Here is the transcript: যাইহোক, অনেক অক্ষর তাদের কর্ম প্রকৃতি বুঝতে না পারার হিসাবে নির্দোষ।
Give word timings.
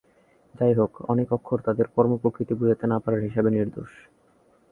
যাইহোক, 0.53 0.93
অনেক 1.09 1.27
অক্ষর 1.33 1.59
তাদের 1.67 1.87
কর্ম 1.87 2.13
প্রকৃতি 2.17 2.53
বুঝতে 2.53 2.85
না 2.87 2.97
পারার 2.99 3.21
হিসাবে 3.21 3.49
নির্দোষ। 3.51 3.91